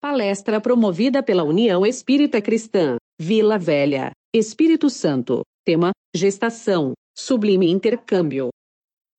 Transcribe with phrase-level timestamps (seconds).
[0.00, 5.42] Palestra promovida pela União Espírita Cristã, Vila Velha, Espírito Santo.
[5.64, 8.50] Tema: Gestação, Sublime Intercâmbio.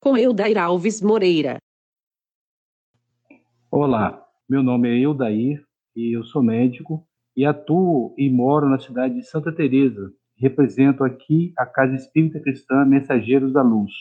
[0.01, 1.57] Com Eudair Alves Moreira.
[3.69, 5.61] Olá, meu nome é Eudair
[5.93, 7.05] e eu sou médico
[7.35, 10.13] e atuo e moro na cidade de Santa Teresa.
[10.37, 13.91] Represento aqui a Casa Espírita Cristã Mensageiros da Luz.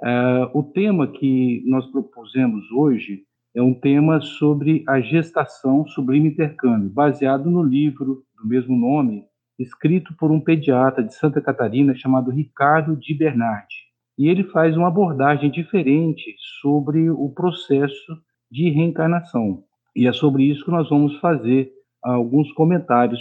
[0.00, 6.90] Uh, o tema que nós propusemos hoje é um tema sobre a gestação sublime intercâmbio,
[6.90, 9.24] baseado no livro do mesmo nome,
[9.58, 13.88] escrito por um pediatra de Santa Catarina chamado Ricardo Di Bernardi.
[14.16, 18.16] E ele faz uma abordagem diferente sobre o processo
[18.50, 19.64] de reencarnação.
[19.94, 21.72] E é sobre isso que nós vamos fazer
[22.02, 23.20] alguns comentários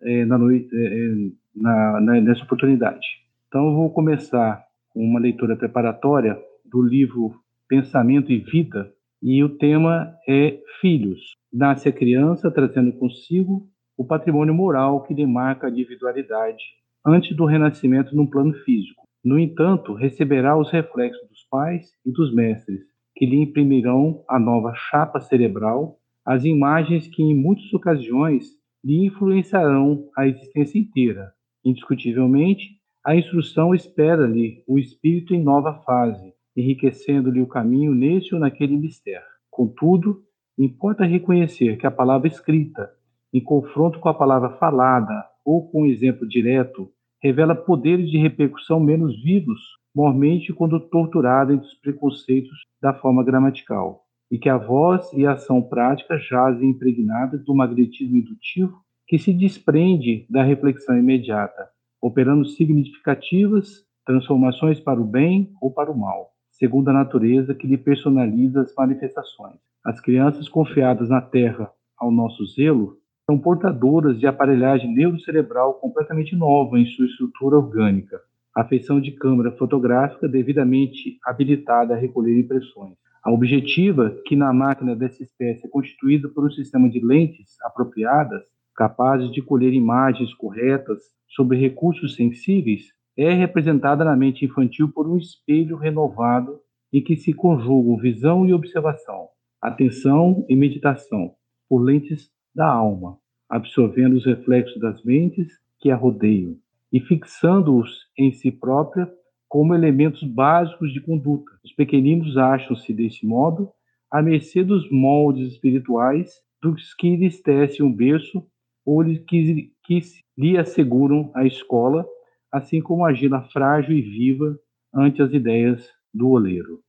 [0.00, 3.06] é, na noite, é, na, na, nessa oportunidade.
[3.48, 7.34] Então, eu vou começar com uma leitura preparatória do livro
[7.68, 11.20] Pensamento e Vida, e o tema é Filhos.
[11.52, 16.64] Nasce a criança trazendo consigo o patrimônio moral que demarca a individualidade
[17.06, 19.02] antes do renascimento num plano físico.
[19.24, 22.80] No entanto, receberá os reflexos dos pais e dos mestres,
[23.14, 28.46] que lhe imprimirão a nova chapa cerebral, as imagens que em muitas ocasiões
[28.84, 31.32] lhe influenciarão a existência inteira.
[31.64, 38.76] Indiscutivelmente, a instrução espera-lhe o espírito em nova fase, enriquecendo-lhe o caminho neste ou naquele
[38.76, 39.26] mistério.
[39.50, 40.22] Contudo,
[40.58, 42.90] importa reconhecer que a palavra escrita,
[43.32, 46.90] em confronto com a palavra falada ou com um exemplo direto,
[47.22, 49.60] revela poderes de repercussão menos vivos,
[49.94, 55.32] mormente quando torturada entre os preconceitos da forma gramatical, e que a voz e a
[55.32, 61.68] ação prática jazem impregnadas do magnetismo indutivo que se desprende da reflexão imediata,
[62.00, 66.31] operando significativas transformações para o bem ou para o mal
[66.62, 69.56] segundo a natureza que lhe personaliza as manifestações.
[69.84, 71.68] As crianças confiadas na Terra
[71.98, 78.20] ao nosso zelo são portadoras de aparelhagem neurocerebral completamente nova em sua estrutura orgânica,
[78.54, 82.94] a feição de câmera fotográfica devidamente habilitada a recolher impressões.
[83.24, 88.44] A objetiva, que na máquina dessa espécie é constituída por um sistema de lentes apropriadas,
[88.76, 95.16] capazes de colher imagens corretas sobre recursos sensíveis, é representada na mente infantil por um
[95.16, 96.60] espelho renovado
[96.92, 99.28] em que se conjugam visão e observação,
[99.60, 101.34] atenção e meditação,
[101.68, 103.18] por lentes da alma,
[103.48, 106.56] absorvendo os reflexos das mentes que a rodeiam
[106.92, 109.10] e fixando-os em si própria
[109.48, 111.50] como elementos básicos de conduta.
[111.64, 113.70] Os pequeninos acham-se, desse modo,
[114.10, 116.30] à mercê dos moldes espirituais
[116.60, 118.46] dos que lhes tecem um berço
[118.84, 120.00] ou que, que
[120.36, 122.06] lhe asseguram a escola
[122.52, 124.56] assim como argila frágil e viva
[124.94, 126.80] ante as ideias do oleiro.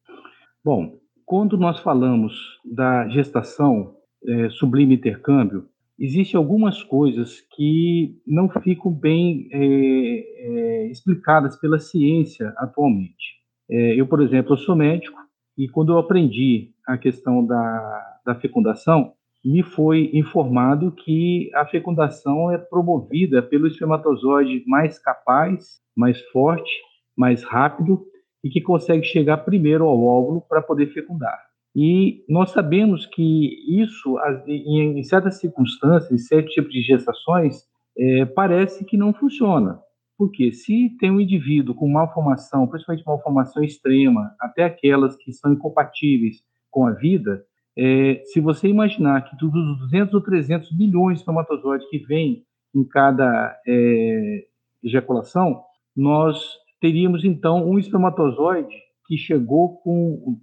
[0.63, 2.33] Bom, quando nós falamos
[2.65, 3.95] da gestação
[4.27, 12.53] é, sublime intercâmbio, existem algumas coisas que não ficam bem é, é, explicadas pela ciência
[12.57, 13.41] atualmente.
[13.69, 15.17] É, eu, por exemplo, eu sou médico
[15.57, 22.49] e quando eu aprendi a questão da, da fecundação, me foi informado que a fecundação
[22.51, 26.71] é promovida pelo espermatozoide mais capaz, mais forte,
[27.15, 28.05] mais rápido
[28.43, 31.39] e que consegue chegar primeiro ao óvulo para poder fecundar.
[31.75, 34.17] E nós sabemos que isso,
[34.47, 37.63] em certas circunstâncias, em certos tipos de gestações,
[37.97, 39.79] é, parece que não funciona.
[40.17, 46.43] Porque se tem um indivíduo com malformação, principalmente malformação extrema, até aquelas que são incompatíveis
[46.69, 47.43] com a vida,
[47.77, 52.43] é, se você imaginar que dos 200 ou 300 milhões de espermatozoides que vêm
[52.75, 54.45] em cada é,
[54.83, 55.61] ejaculação,
[55.95, 56.39] nós
[56.79, 58.75] teríamos então um espermatozoide
[59.07, 60.39] que chegou com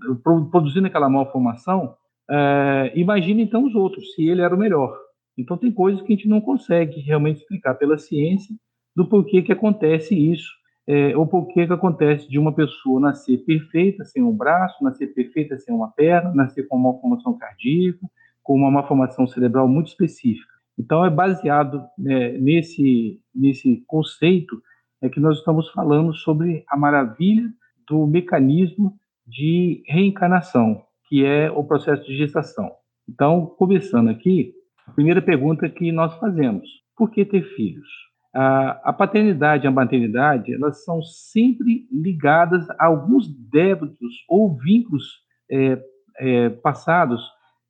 [0.51, 1.95] produzindo aquela malformação.
[2.31, 4.97] É, imagine então os outros, se ele era o melhor.
[5.37, 8.55] Então tem coisas que a gente não consegue realmente explicar pela ciência
[8.95, 10.60] do porquê que acontece isso
[10.93, 15.57] é, ou por que acontece de uma pessoa nascer perfeita sem um braço, nascer perfeita
[15.57, 18.05] sem uma perna, nascer com uma malformação cardíaca,
[18.43, 20.53] com uma malformação cerebral muito específica.
[20.77, 24.61] Então, é baseado é, nesse, nesse conceito
[25.01, 27.49] é que nós estamos falando sobre a maravilha
[27.87, 32.69] do mecanismo de reencarnação, que é o processo de gestação.
[33.09, 34.55] Então, começando aqui,
[34.89, 38.10] a primeira pergunta que nós fazemos: por que ter filhos?
[38.33, 45.83] A, paternidade e a maternidade elas são sempre ligadas a alguns débitos ou vínculos é,
[46.19, 47.21] é, passados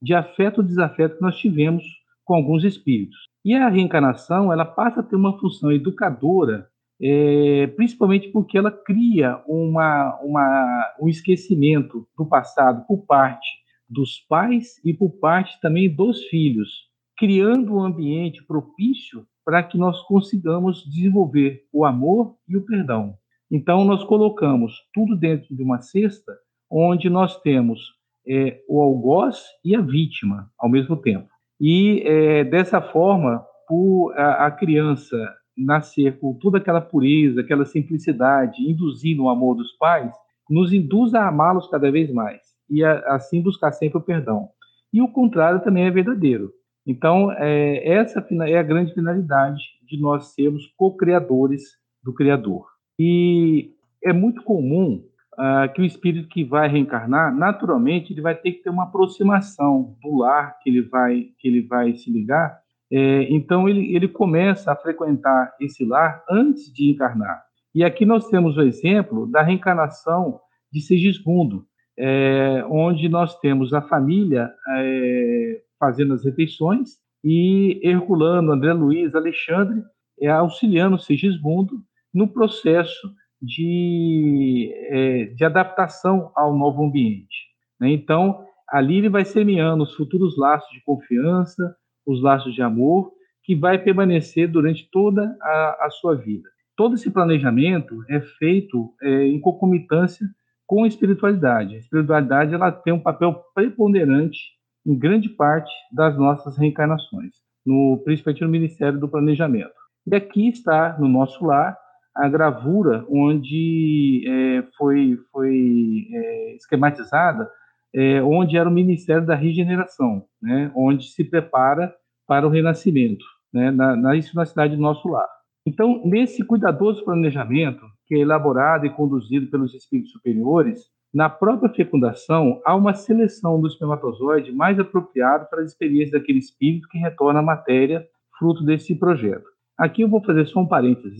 [0.03, 1.85] de afeto ou desafeto que nós tivemos
[2.25, 3.19] com alguns espíritos.
[3.45, 6.69] E a reencarnação ela passa a ter uma função educadora,
[7.01, 13.49] é, principalmente porque ela cria uma, uma, um esquecimento do passado por parte
[13.89, 20.00] dos pais e por parte também dos filhos, criando um ambiente propício para que nós
[20.02, 23.17] consigamos desenvolver o amor e o perdão.
[23.50, 26.32] Então, nós colocamos tudo dentro de uma cesta
[26.70, 27.81] onde nós temos
[28.25, 31.29] é, o algoz e a vítima ao mesmo tempo.
[31.61, 35.17] E é, dessa forma, por a, a, criança
[35.56, 40.14] nascer com toda aquela pureza, aquela simplicidade, induzindo o amor dos pais,
[40.49, 44.49] nos induz a amá-los cada vez mais e a, assim buscar sempre o perdão.
[44.93, 46.52] E o contrário também é verdadeiro.
[46.87, 51.62] Então, é, essa é a grande finalidade de nós sermos co-criadores
[52.03, 52.67] do Criador.
[52.99, 53.71] E
[54.05, 55.05] é muito comum
[55.35, 59.97] uh, que o espírito que vai reencarnar, naturalmente, ele vai ter que ter uma aproximação
[60.03, 62.59] do lar que ele vai, que ele vai se ligar.
[62.93, 67.43] É, então, ele, ele começa a frequentar esse lar antes de encarnar.
[67.75, 70.41] E aqui nós temos o exemplo da reencarnação
[70.73, 71.65] de Segismundo,
[71.97, 79.82] é, onde nós temos a família é, fazendo as refeições e Herculano, André Luiz, Alexandre
[80.21, 81.82] é, auxiliando Segismundo
[82.12, 83.11] no processo
[83.41, 87.49] de, é, de adaptação ao novo ambiente.
[87.81, 87.91] Né?
[87.91, 91.75] Então, ali ele vai semeando os futuros laços de confiança,
[92.06, 93.12] os laços de amor,
[93.43, 96.49] que vai permanecer durante toda a, a sua vida.
[96.76, 100.26] Todo esse planejamento é feito é, em concomitância
[100.67, 101.75] com a espiritualidade.
[101.75, 107.35] A espiritualidade ela tem um papel preponderante em grande parte das nossas reencarnações,
[107.65, 109.73] no, principalmente no Ministério do Planejamento.
[110.06, 111.77] E aqui está, no nosso lar,
[112.15, 117.50] a gravura onde é, foi, foi é, esquematizada,
[117.94, 121.93] é, onde era o Ministério da Regeneração, né, onde se prepara
[122.26, 125.29] para o renascimento, né, na, na, isso na cidade do nosso lar.
[125.67, 132.61] Então, nesse cuidadoso planejamento, que é elaborado e conduzido pelos espíritos superiores, na própria fecundação
[132.65, 137.43] há uma seleção do espermatozoide mais apropriado para as experiências daquele espírito que retorna à
[137.43, 138.07] matéria
[138.39, 139.47] fruto desse projeto.
[139.77, 141.19] Aqui eu vou fazer só um parênteses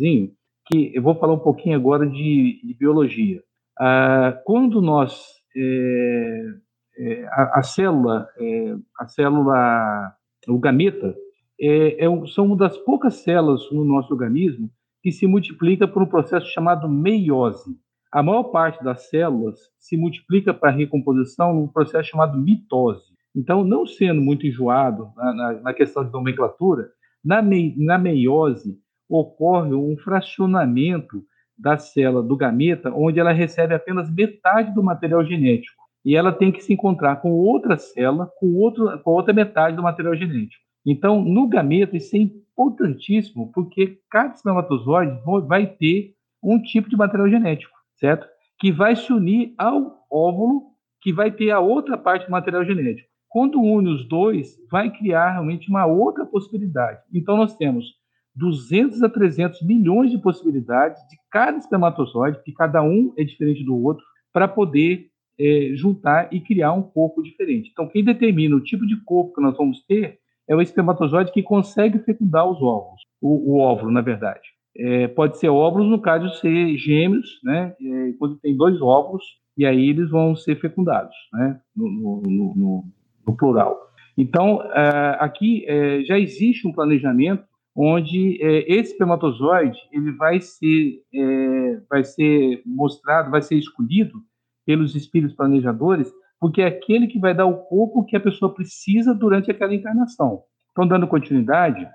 [0.67, 3.43] que eu vou falar um pouquinho agora de, de biologia.
[3.79, 6.45] Ah, quando nós é,
[6.99, 10.15] é, a, a, célula, é, a célula,
[10.47, 11.15] o gameta,
[11.61, 14.71] é, é são uma das poucas células no nosso organismo
[15.03, 17.77] que se multiplica por um processo chamado meiose.
[18.13, 23.05] A maior parte das células se multiplica para recomposição num processo chamado mitose.
[23.35, 26.91] Então, não sendo muito enjoado na, na, na questão de nomenclatura,
[27.25, 28.77] na, mei, na meiose,
[29.09, 31.23] ocorre um fracionamento
[31.57, 35.81] da célula do gameta, onde ela recebe apenas metade do material genético.
[36.05, 39.83] E ela tem que se encontrar com outra célula, com, outro, com outra metade do
[39.83, 40.65] material genético.
[40.85, 47.29] Então, no gameta, isso é importantíssimo, porque cada espermatozoide vai ter um tipo de material
[47.29, 48.27] genético, certo?
[48.59, 50.71] Que vai se unir ao óvulo,
[51.01, 53.09] que vai ter a outra parte do material genético.
[53.29, 57.01] Quando une os dois, vai criar realmente uma outra possibilidade.
[57.15, 57.85] Então, nós temos
[58.35, 63.77] 200 a 300 milhões de possibilidades de cada espermatozoide, que cada um é diferente do
[63.77, 67.71] outro, para poder é, juntar e criar um corpo diferente.
[67.71, 70.19] Então, quem determina o tipo de corpo que nós vamos ter
[70.49, 74.41] é o espermatozoide que consegue fecundar os óvulos, o, o óvulo, na verdade.
[74.77, 77.75] É, pode ser óvulos no caso ser gêmeos, né?
[77.81, 79.25] É, quando tem dois óvulos,
[79.57, 81.61] e aí eles vão ser fecundados, né?
[81.75, 81.89] No,
[82.23, 82.85] no, no,
[83.27, 83.91] no plural.
[84.17, 87.45] Então, é, aqui é, já existe um planejamento
[87.75, 94.21] onde é, esse espermatozoide ele vai ser, é, vai ser mostrado, vai ser escolhido
[94.67, 99.15] pelos espíritos planejadores, porque é aquele que vai dar o corpo que a pessoa precisa
[99.15, 100.43] durante aquela encarnação.
[100.73, 101.87] Então, dando continuidade,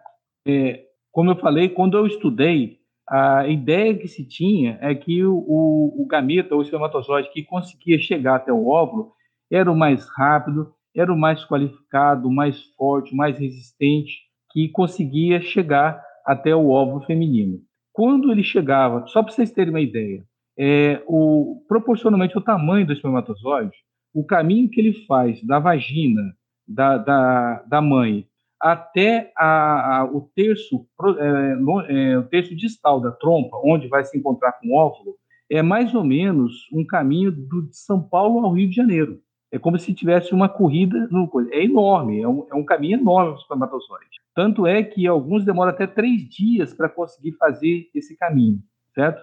[0.47, 0.84] é,
[1.15, 2.77] como eu falei, quando eu estudei,
[3.09, 8.35] a ideia que se tinha é que o, o, o gameta, espermatozoide, que conseguia chegar
[8.35, 9.13] até o óvulo,
[9.49, 14.67] era o mais rápido, era o mais qualificado, o mais forte, o mais resistente, que
[14.67, 17.61] conseguia chegar até o óvulo feminino.
[17.93, 20.21] Quando ele chegava, só para vocês terem uma ideia,
[20.59, 23.77] é, o, proporcionalmente ao tamanho do espermatozoide,
[24.13, 26.35] o caminho que ele faz da vagina
[26.67, 28.27] da, da, da mãe
[28.59, 30.85] até a, a, o, terço,
[31.17, 35.15] é, no, é, o terço distal da trompa, onde vai se encontrar com o óvulo,
[35.49, 39.21] é mais ou menos um caminho do, de São Paulo ao Rio de Janeiro.
[39.51, 41.07] É como se tivesse uma corrida,
[41.51, 44.05] é enorme, é um, é um caminho enorme para o espermatozoide.
[44.33, 48.59] Tanto é que alguns demoram até três dias para conseguir fazer esse caminho,
[48.93, 49.21] certo?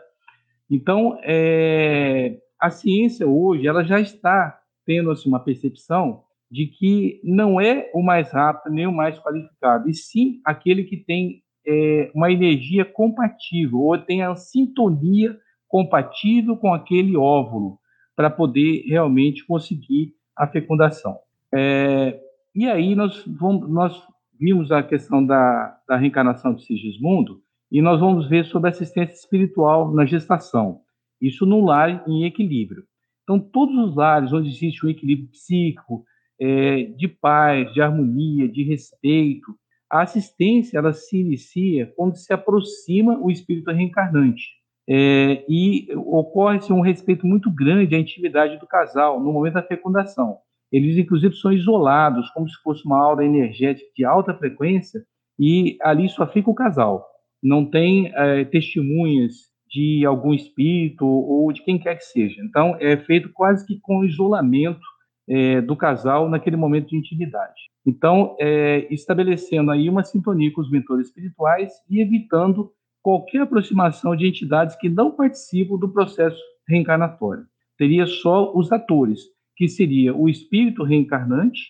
[0.70, 7.58] Então, é, a ciência hoje ela já está tendo assim, uma percepção de que não
[7.58, 12.30] é o mais rápido nem o mais qualificado, e sim aquele que tem é, uma
[12.30, 15.34] energia compatível, ou tem a sintonia
[15.66, 17.78] compatível com aquele óvulo,
[18.14, 21.16] para poder realmente conseguir a fecundação.
[21.54, 22.20] É,
[22.54, 24.02] e aí nós, vamos, nós
[24.38, 27.40] vimos a questão da, da reencarnação de Sigismundo,
[27.70, 30.82] e nós vamos ver sobre assistência espiritual na gestação.
[31.18, 32.84] Isso no lar em equilíbrio.
[33.22, 36.04] Então, todos os lares onde existe um equilíbrio psíquico,
[36.42, 39.54] é, de paz, de harmonia, de respeito,
[39.88, 44.42] a assistência ela se inicia quando se aproxima o espírito reencarnante.
[44.88, 50.38] É, e ocorre-se um respeito muito grande à intimidade do casal no momento da fecundação.
[50.72, 55.04] Eles, inclusive, são isolados, como se fosse uma aura energética de alta frequência,
[55.38, 57.06] e ali só fica o casal.
[57.40, 62.42] Não tem é, testemunhas de algum espírito ou de quem quer que seja.
[62.42, 64.80] Então, é feito quase que com isolamento
[65.28, 67.60] é, do casal naquele momento de intimidade.
[67.86, 74.26] Então, é, estabelecendo aí uma sintonia com os mentores espirituais e evitando qualquer aproximação de
[74.26, 77.44] entidades que não participam do processo reencarnatório.
[77.76, 79.20] Teria só os atores,
[79.56, 81.60] que seria o espírito reencarnante,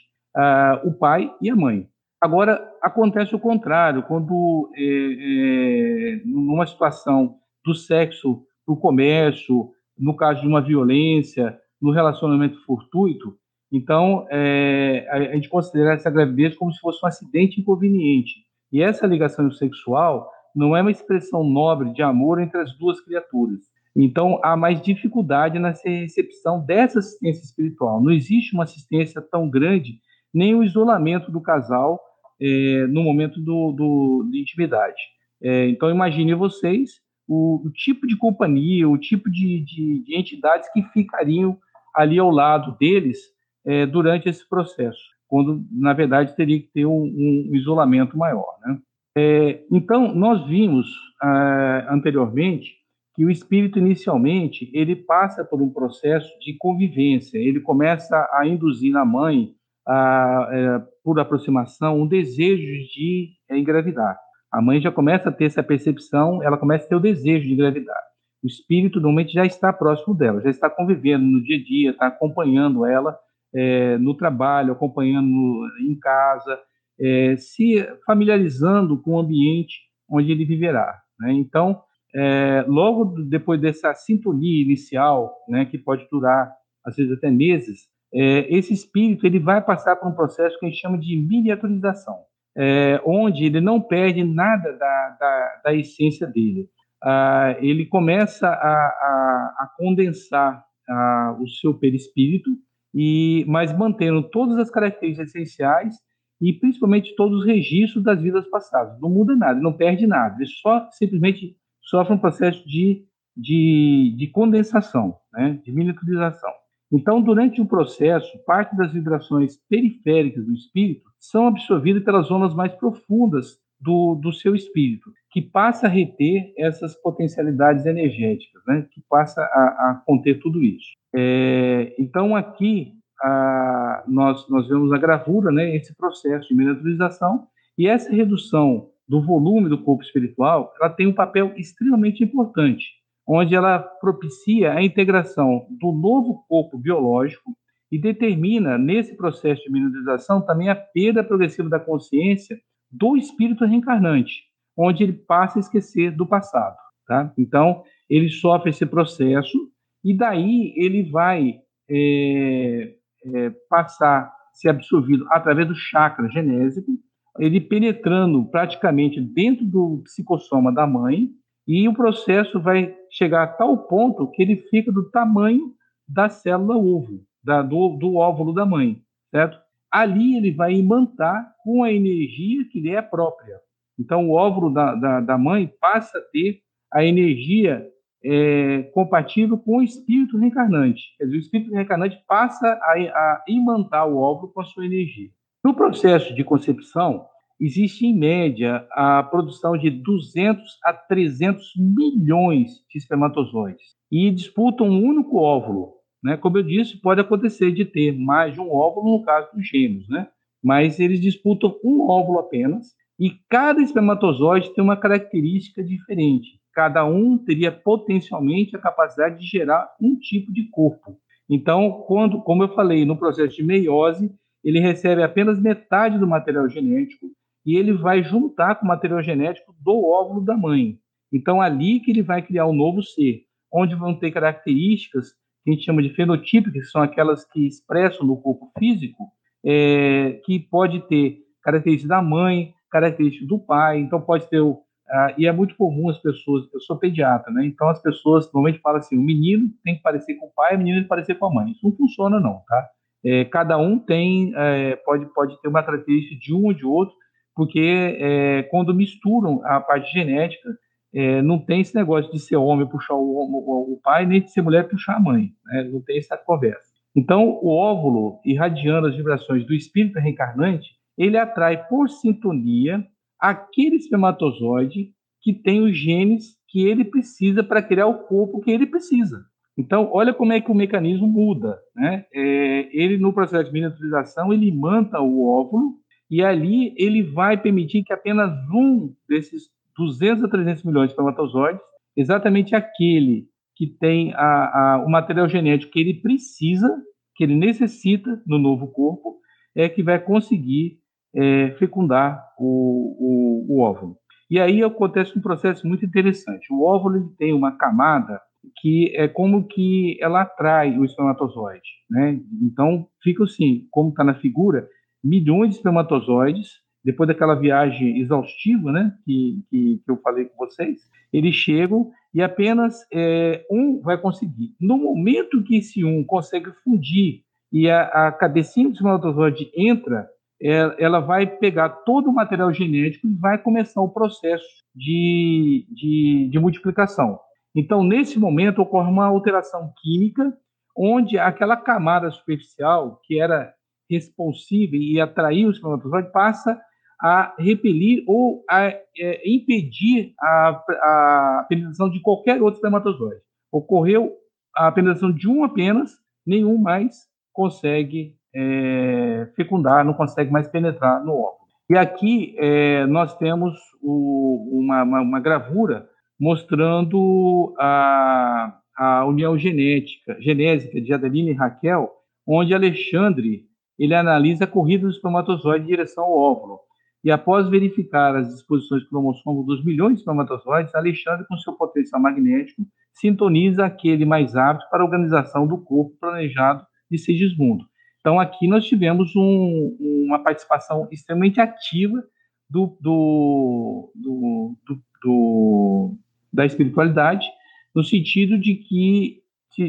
[0.85, 1.89] o pai e a mãe.
[2.21, 10.15] Agora, acontece o contrário, quando, é, é, numa situação do sexo para o comércio, no
[10.15, 13.37] caso de uma violência, no relacionamento fortuito,
[13.73, 18.45] então é, a gente considera essa gravidez como se fosse um acidente inconveniente.
[18.71, 23.61] E essa ligação sexual não é uma expressão nobre de amor entre as duas criaturas.
[23.97, 28.03] Então há mais dificuldade na recepção dessa assistência espiritual.
[28.03, 30.01] Não existe uma assistência tão grande,
[30.33, 32.01] nem o isolamento do casal
[32.41, 35.01] é, no momento do, do de intimidade.
[35.43, 40.71] É, então imagine vocês o, o tipo de companhia, o tipo de, de, de, entidades
[40.73, 41.59] que ficariam
[41.95, 43.19] ali ao lado deles
[43.65, 48.57] é, durante esse processo, quando, na verdade, teria que ter um, um isolamento maior.
[48.65, 48.79] Né?
[49.17, 50.87] É, então, nós vimos
[51.23, 52.77] ah, anteriormente
[53.15, 58.93] que o espírito, inicialmente, ele passa por um processo de convivência, ele começa a induzir
[58.93, 59.55] na mãe,
[59.87, 64.19] a, é, por aproximação, um desejo de engravidar
[64.53, 67.55] a mãe já começa a ter essa percepção, ela começa a ter o desejo de
[67.55, 67.97] engravidar.
[68.45, 72.09] O espírito normalmente já está próximo dela, já está convivendo no dia a dia, está
[72.09, 73.19] acompanhando ela
[73.55, 76.59] é, no trabalho, acompanhando em casa,
[77.01, 81.01] é, se familiarizando com o ambiente onde ele viverá.
[81.19, 81.33] Né?
[81.33, 81.81] Então,
[82.15, 86.53] é, logo depois dessa sintonia inicial, né, que pode durar
[86.85, 90.69] às vezes até meses, é, esse espírito ele vai passar por um processo que a
[90.69, 92.17] gente chama de miniaturização
[92.57, 96.69] é, onde ele não perde nada da, da, da essência dele.
[97.03, 102.51] Ah, ele começa a, a, a condensar ah, o seu perispírito,
[102.95, 105.97] e, mas mantendo todas as características essenciais
[106.41, 109.01] e principalmente todos os registros das vidas passadas.
[109.01, 113.05] Não muda nada, não perde nada, ele só simplesmente sofre um processo de,
[113.37, 116.51] de, de condensação, né, de miniaturização.
[116.93, 122.75] Então, durante o processo, parte das vibrações periféricas do espírito são absorvidas pelas zonas mais
[122.75, 128.87] profundas do, do seu espírito, que passa a reter essas potencialidades energéticas, né?
[128.91, 130.93] que passa a, a conter tudo isso.
[131.15, 132.93] É, então, aqui,
[133.23, 135.75] a, nós, nós vemos a gravura, né?
[135.77, 141.15] esse processo de miniaturização, e essa redução do volume do corpo espiritual, ela tem um
[141.15, 147.57] papel extremamente importante onde ela propicia a integração do novo corpo biológico
[147.91, 152.59] e determina, nesse processo de mineralização, também a perda progressiva da consciência
[152.91, 154.45] do espírito reencarnante,
[154.77, 156.77] onde ele passa a esquecer do passado.
[157.07, 157.33] Tá?
[157.37, 159.59] Então, ele sofre esse processo
[160.05, 162.95] e daí ele vai é,
[163.25, 166.91] é, passar ser absorvido através do chakra genésico,
[167.39, 171.31] ele penetrando praticamente dentro do psicossoma da mãe,
[171.67, 175.73] e o processo vai chegar a tal ponto que ele fica do tamanho
[176.09, 179.59] da célula ovo, da, do, do óvulo da mãe, certo?
[179.91, 183.61] Ali ele vai imantar com a energia que lhe é própria.
[183.99, 186.61] Então, o óvulo da, da, da mãe passa a ter
[186.93, 187.87] a energia
[188.25, 191.03] é, compatível com o espírito reencarnante.
[191.19, 195.31] Quer dizer, o espírito reencarnante passa a, a imantar o óvulo com a sua energia.
[195.65, 197.27] No processo de concepção,
[197.61, 205.05] existe em média a produção de 200 a 300 milhões de espermatozoides e disputam um
[205.05, 205.95] único óvulo.
[206.23, 206.37] Né?
[206.37, 210.09] Como eu disse, pode acontecer de ter mais de um óvulo no caso dos gêmeos,
[210.09, 210.29] né?
[210.63, 212.89] mas eles disputam um óvulo apenas
[213.19, 216.61] e cada espermatozoide tem uma característica diferente.
[216.75, 221.19] Cada um teria potencialmente a capacidade de gerar um tipo de corpo.
[221.49, 224.33] Então, quando, como eu falei, no processo de meiose,
[224.65, 227.27] ele recebe apenas metade do material genético
[227.65, 230.99] e ele vai juntar com o material genético do óvulo da mãe.
[231.33, 235.31] Então, ali que ele vai criar um novo ser, onde vão ter características
[235.65, 239.29] que a gente chama de fenotípicas, que são aquelas que expressam no corpo físico,
[239.65, 244.01] é, que pode ter características da mãe, características do pai.
[244.01, 244.83] Então, pode ter o.
[245.13, 246.65] Uh, e é muito comum as pessoas.
[246.73, 247.67] Eu sou pediatra, né?
[247.67, 250.79] Então, as pessoas normalmente falam assim: o menino tem que parecer com o pai, o
[250.79, 251.71] menino tem que parecer com a mãe.
[251.71, 252.89] Isso não funciona, não, tá?
[253.23, 257.15] É, cada um tem, é, pode, pode ter uma característica de um ou de outro,
[257.55, 260.71] porque é, quando misturam a parte genética,
[261.15, 264.51] é, não tem esse negócio de ser homem puxar o, o, o, pai, nem de
[264.51, 265.51] ser mulher puxar a mãe.
[265.67, 265.85] Né?
[265.93, 266.91] Não tem essa conversa.
[267.15, 273.07] Então, o óvulo, irradiando as vibrações do espírito reencarnante, ele atrai por sintonia
[273.43, 278.87] aquele espermatozoide que tem os genes que ele precisa para criar o corpo que ele
[278.87, 279.45] precisa.
[279.77, 281.77] Então, olha como é que o mecanismo muda.
[281.95, 282.25] Né?
[282.33, 285.97] É, ele, no processo de miniaturização, ele manta o óvulo
[286.31, 289.65] e ali ele vai permitir que apenas um desses
[289.99, 291.83] 200 a 300 milhões de espermatozoides,
[292.17, 296.89] exatamente aquele que tem a, a, o material genético que ele precisa,
[297.35, 299.41] que ele necessita no novo corpo,
[299.75, 301.02] é que vai conseguir
[301.35, 304.17] é, fecundar o, o, o, óvulo.
[304.51, 306.73] E aí acontece um processo muito interessante.
[306.73, 308.41] O óvulo tem uma camada
[308.81, 312.39] que é como que ela atrai o espermatozoide, né?
[312.63, 314.87] Então fica assim, como está na figura,
[315.25, 321.01] milhões de espermatozoides depois daquela viagem exaustiva, né, que, que, que eu falei com vocês,
[321.33, 324.75] eles chegam e apenas é, um vai conseguir.
[324.81, 330.29] No momento que esse um consegue fundir e a, a cabecinha do espermatozoide entra,
[330.63, 334.65] ela vai pegar todo o material genético e vai começar o processo
[334.95, 337.39] de, de, de multiplicação.
[337.75, 340.57] Então, nesse momento, ocorre uma alteração química,
[340.97, 343.73] onde aquela camada superficial, que era
[344.09, 346.81] responsiva e atrair o espermatozoide, passa
[347.21, 353.41] a repelir ou a é, impedir a, a penetração de qualquer outro espermatozoide.
[353.71, 354.33] Ocorreu
[354.75, 356.13] a penetração de um apenas,
[356.47, 361.63] nenhum mais consegue é, fecundar, não consegue mais penetrar no óvulo.
[361.91, 366.07] E aqui é, nós temos o, uma, uma, uma, gravura
[366.39, 372.11] mostrando a, a união genética, genésica de Adelina e Raquel,
[372.47, 373.67] onde Alexandre
[373.99, 376.81] ele analisa a corrida do espermatozoide em direção ao óvulo.
[377.25, 382.83] E após verificar as disposições cromossômicas dos milhões de espermatozoides, Alexandre, com seu potencial magnético,
[383.13, 387.85] sintoniza aquele mais apto para a organização do corpo planejado de Sigismundo.
[388.23, 392.23] Então, aqui nós tivemos um, uma participação extremamente ativa
[392.71, 394.77] do, do, do,
[395.21, 396.15] do,
[396.53, 397.45] da espiritualidade,
[397.93, 399.43] no sentido de que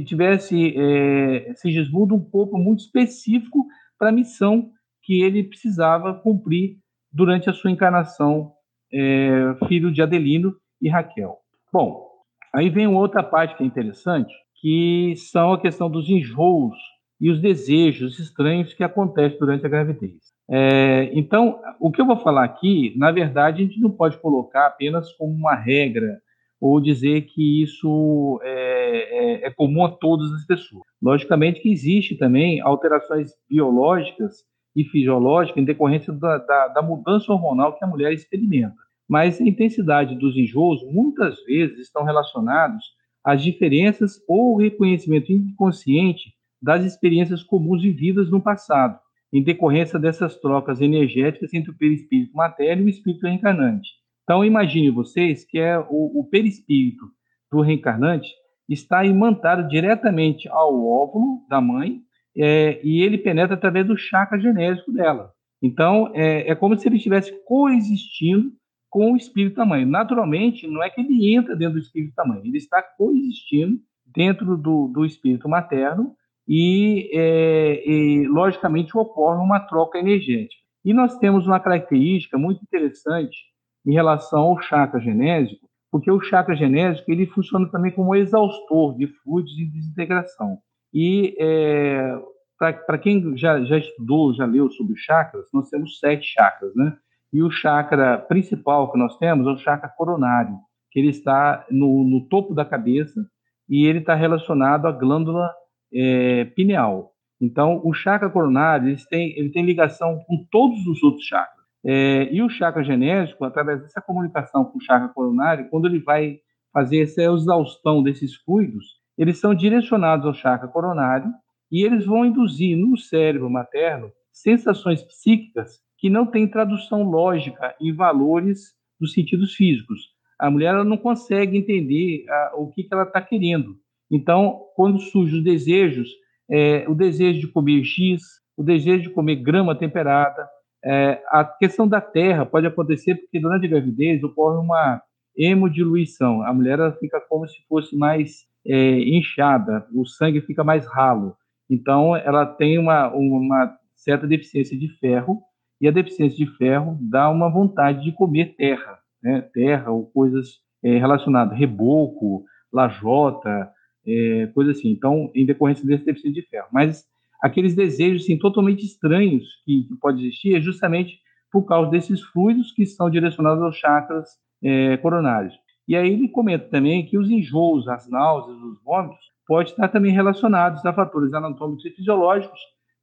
[0.04, 3.68] tivesse é, Sigismundo um corpo muito específico
[4.00, 4.72] para a missão
[5.04, 6.78] que ele precisava cumprir
[7.12, 8.52] durante a sua encarnação,
[8.92, 11.38] é, filho de Adelino e Raquel.
[11.72, 12.10] Bom,
[12.52, 16.76] aí vem outra parte que é interessante, que são a questão dos enjoos
[17.24, 20.18] e os desejos estranhos que acontecem durante a gravidez.
[20.52, 24.68] É, então, o que eu vou falar aqui, na verdade, a gente não pode colocar
[24.68, 26.20] apenas como uma regra
[26.60, 30.84] ou dizer que isso é, é, é comum a todas as pessoas.
[31.02, 34.44] Logicamente que existe também alterações biológicas
[34.76, 38.76] e fisiológica em decorrência da, da, da mudança hormonal que a mulher experimenta.
[39.08, 42.84] Mas a intensidade dos enjoos muitas vezes estão relacionados
[43.24, 46.34] às diferenças ou reconhecimento inconsciente
[46.64, 48.98] das experiências comuns vividas no passado,
[49.34, 53.90] em decorrência dessas trocas energéticas entre o perispírito materno e o espírito reencarnante.
[54.24, 57.04] Então, imagine vocês que é o, o perispírito
[57.52, 58.32] do reencarnante
[58.70, 62.00] está imantado diretamente ao óvulo da mãe
[62.38, 65.32] é, e ele penetra através do chakra genésico dela.
[65.62, 68.54] Então, é, é, como se ele estivesse coexistindo
[68.90, 69.86] com o espírito da mãe.
[69.86, 74.56] Naturalmente, não é que ele entra dentro do espírito da mãe, ele está coexistindo dentro
[74.56, 76.16] do, do espírito materno
[76.48, 80.62] e, é, e, logicamente, ocorre uma troca energética.
[80.84, 83.38] E nós temos uma característica muito interessante
[83.86, 89.08] em relação ao chakra genésico, porque o chakra genésico ele funciona também como exaustor de
[89.08, 90.58] fluidos de desintegração.
[90.94, 92.18] E é,
[92.58, 96.96] para quem já, já estudou, já leu sobre chakras, nós temos sete chakras, né?
[97.32, 100.56] E o chakra principal que nós temos é o chakra coronário,
[100.92, 103.26] que ele está no, no topo da cabeça
[103.68, 105.50] e ele está relacionado à glândula
[105.94, 107.12] é, pineal.
[107.42, 111.64] Então, o chakra coronário ele tem, ele tem ligação com todos os outros chakras.
[111.86, 116.40] É, e o chakra genésico, através dessa comunicação com o chakra coronário, quando ele vai
[116.72, 118.86] fazer essa exaustão desses fluidos,
[119.18, 121.30] eles são direcionados ao chakra coronário
[121.72, 127.94] e eles vão induzir no cérebro materno sensações psíquicas que não têm tradução lógica em
[127.94, 130.14] valores dos sentidos físicos.
[130.40, 133.78] A mulher não consegue entender a, o que, que ela está querendo.
[134.14, 136.10] Então, quando surgem os desejos,
[136.50, 138.22] é, o desejo de comer X,
[138.56, 140.48] o desejo de comer grama temperada,
[140.86, 145.02] É, a questão da terra pode acontecer porque durante a gravidez ocorre uma
[145.34, 146.42] hemodiluição.
[146.44, 151.38] A mulher fica como se fosse mais é, inchada, o sangue fica mais ralo.
[151.70, 155.42] Então, ela tem uma, uma certa deficiência de ferro,
[155.80, 159.42] e a deficiência de ferro dá uma vontade de comer terra, né?
[159.54, 163.72] terra ou coisas é, relacionadas, reboco, lajota,
[164.06, 164.90] é, coisa assim.
[164.90, 166.68] Então, em decorrência dessa deficiência de ferro.
[166.72, 167.06] Mas
[167.42, 171.20] aqueles desejos assim, totalmente estranhos que, que pode existir é justamente
[171.52, 174.30] por causa desses fluidos que são direcionados aos chakras
[174.64, 175.54] é, coronários.
[175.88, 180.12] E aí ele comenta também que os enjoos, as náuseas, os vômitos, podem estar também
[180.12, 182.60] relacionados a fatores anatômicos e fisiológicos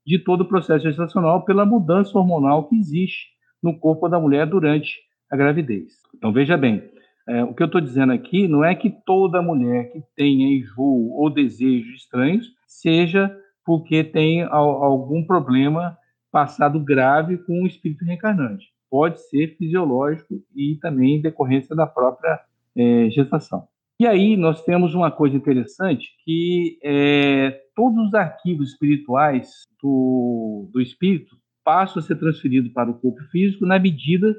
[0.07, 3.29] de todo o processo gestacional pela mudança hormonal que existe
[3.63, 4.95] no corpo da mulher durante
[5.31, 5.93] a gravidez.
[6.17, 6.83] Então, veja bem,
[7.31, 11.13] é, o que eu estou dizendo aqui não é que toda mulher que tenha enjoo
[11.13, 13.33] ou desejos estranhos seja
[13.65, 15.97] porque tem algum problema
[16.33, 18.67] passado grave com o espírito reencarnante.
[18.91, 22.41] Pode ser fisiológico e também decorrência da própria
[22.77, 23.69] é, gestação.
[24.01, 30.81] E aí nós temos uma coisa interessante que é, todos os arquivos espirituais do, do
[30.81, 34.35] espírito passam a ser transferidos para o corpo físico na medida